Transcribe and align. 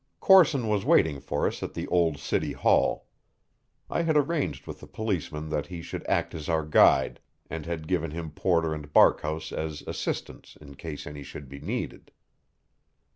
Corson 0.19 0.67
was 0.67 0.83
waiting 0.83 1.19
for 1.19 1.45
us 1.45 1.61
at 1.61 1.75
the 1.75 1.85
old 1.89 2.17
City 2.17 2.53
Hall. 2.53 3.05
I 3.87 4.01
had 4.01 4.17
arranged 4.17 4.65
with 4.65 4.79
the 4.79 4.87
policeman 4.87 5.49
that 5.49 5.67
he 5.67 5.83
should 5.83 6.03
act 6.07 6.33
as 6.33 6.49
our 6.49 6.65
guide, 6.65 7.19
and 7.51 7.67
had 7.67 7.87
given 7.87 8.09
him 8.09 8.31
Porter 8.31 8.73
and 8.73 8.91
Barkhouse 8.91 9.51
as 9.51 9.83
assistants 9.83 10.55
in 10.59 10.73
case 10.73 11.05
any 11.05 11.21
should 11.21 11.47
be 11.47 11.59
needed. 11.59 12.09